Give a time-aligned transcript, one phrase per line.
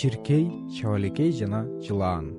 [0.00, 2.30] чиркей чабалекей жана жылаан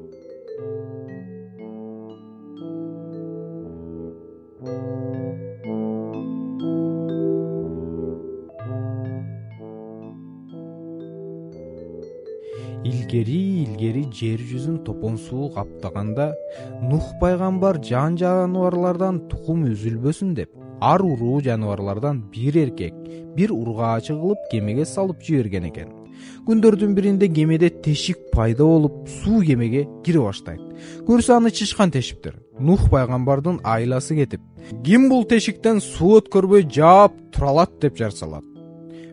[12.83, 16.31] илгери илгери жер жүзүн топон суу каптаганда
[16.81, 22.93] нух пайгамбар жан жаныбарлардан тукум үзүлбөсүн деп ар уруу жаныбарлардан бир эркек
[23.36, 25.90] бир ургаачы кылып кемеге салып жиберген экен.
[26.45, 30.62] Күндөрдүн биринде кемеде тешик пайда болуп суу кемеге кире баштайт.
[31.07, 32.35] Көрсө аны чычкан тешиптир.
[32.59, 34.41] Нух пайгамбардын айласы кетип
[34.85, 38.43] ким бул тешиктен суу өткөрбөй жаап тура алат деп жар салат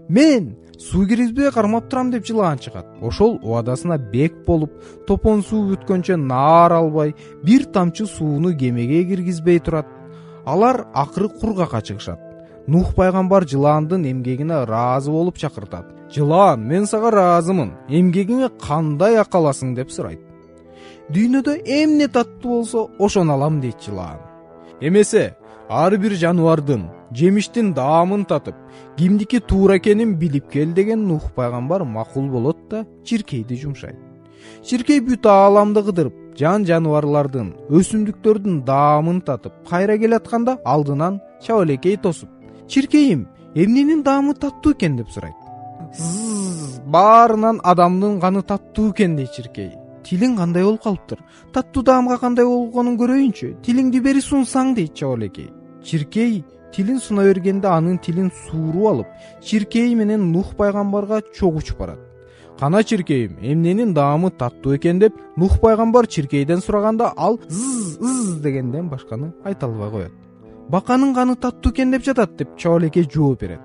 [0.08, 2.86] мен суу киргизбей кармап турам деп жылаан чыгат.
[3.02, 4.72] Ошол убадасына бек болуп
[5.06, 9.86] топон суу бүткөнчө наар албай бир тамчы сууну кемеге киргизбей турат
[10.52, 12.20] алар акыры кургакка чыгышат
[12.66, 15.86] нух пайгамбар жылаандын эмгегине ыраазы болуп чакыртат.
[16.14, 17.70] Жылаан мен сага ыраазымын.
[17.88, 20.20] Эмгегиңе кандай акы аласың деп сурайт.
[21.12, 24.20] Дүйнөдө эмне таттуу болсо ошону алам дейт жылаан
[24.80, 25.36] эмесе
[25.68, 26.83] ар бир жаныбардын
[27.18, 28.55] жемиштин даамын татып
[28.98, 33.96] кимдики туура экенин билип кел деген нух пайгамбар макул болот да чиркейди жумшайт.
[34.62, 42.30] Чиркей бүт ааламды кыдырып жан жаныбарлардын өсүмдүктөрдүн даамын татып кайра келатканда алдынан чабалекей тосуп
[42.69, 44.97] чиркейим эмненин даамы таттуу экен?
[44.97, 45.34] деп сурайт.
[46.86, 49.72] Баарынан адамдын каны таттуу экен дейт чиркей.
[50.05, 51.19] Тилиң кандай болуп калыптыр?
[51.53, 53.55] Таттуу даамга кандай болгонун көрөйүнчү?
[53.62, 55.50] Тилиңди бери сунсаң дейт чабалекей
[55.84, 59.06] чиркей тилин суна бергенде анын тилин сууруп алып
[59.42, 61.98] чиркей менен нух пайгамбарга чогуу учуп барат
[62.59, 68.89] кана чиркейим эмненин даамы таттуу экен деп нух пайгамбар чиркейден сураганда ал з з дегенден
[68.89, 70.12] башканы айта албай коет.
[70.69, 73.61] Баканын каны таттуу экен деп жатат деп чабалекей жооп берет.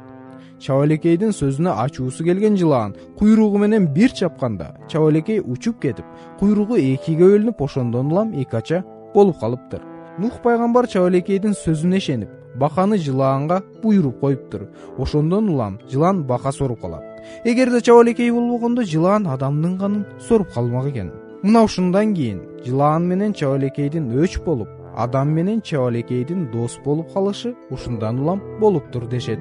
[0.59, 6.05] Чабалекейдин сөзүнө ачуусу келген жылаан куйругу менен бир чапканда чабалекей учуп кетип
[6.39, 8.83] куйругу экиге бөлүнүп ошондон улам эки ача
[9.13, 9.81] болуп калыптыр.
[10.19, 14.67] Нух пайгамбар чабалекейдин сөзүнө ишенип баканы жылаанга буйруп коюптур.
[14.97, 17.03] Ошондон улам жылаан бака соруп калат.
[17.43, 21.11] Эгерде чабалекей болбогондо жылаан адамдын канын соруп калмак экен.
[21.43, 28.19] Мына ушундан кийин жылаан менен чабалекейдин өч болуп адам менен чабалекейдин дос болуп калышы ушундан
[28.19, 29.39] улам болуптур дешет